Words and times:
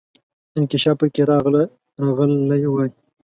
انکشاف 0.57 0.95
پکې 0.99 1.21
راغلی 1.31 2.65
وای. 2.73 2.89